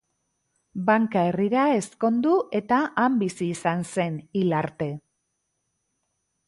Banka 0.87 1.25
herrira 1.31 1.65
ezkondu 1.81 2.33
eta 2.61 2.81
han 3.03 3.21
bizi 3.25 3.51
izan 3.59 3.87
zen 3.93 4.19
hil 4.41 4.61
arte. 4.63 4.93